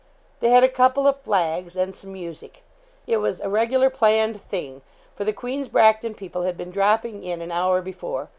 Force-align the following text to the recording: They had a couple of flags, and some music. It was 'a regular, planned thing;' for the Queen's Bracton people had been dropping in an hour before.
They 0.39 0.49
had 0.49 0.63
a 0.63 0.67
couple 0.67 1.05
of 1.05 1.21
flags, 1.21 1.75
and 1.77 1.93
some 1.93 2.11
music. 2.11 2.63
It 3.05 3.17
was 3.17 3.39
'a 3.39 3.47
regular, 3.49 3.91
planned 3.91 4.41
thing;' 4.41 4.81
for 5.15 5.23
the 5.25 5.31
Queen's 5.31 5.67
Bracton 5.67 6.15
people 6.15 6.41
had 6.41 6.57
been 6.57 6.71
dropping 6.71 7.21
in 7.21 7.39
an 7.39 7.51
hour 7.51 7.83
before. 7.83 8.29